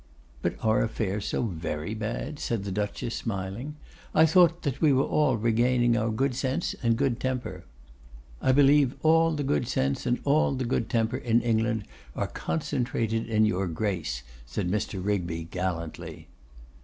[0.41, 3.75] 'But are affairs so very bad?' said the Duchess, smiling.
[4.15, 7.65] 'I thought that we were all regaining our good sense and good temper.'
[8.41, 11.83] 'I believe all the good sense and all the good temper in England
[12.15, 14.99] are concentrated in your Grace,' said Mr.
[15.05, 16.27] Rigby, gallantly.